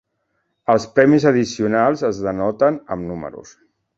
[0.73, 3.55] Els premis addicionals es denoten amb números.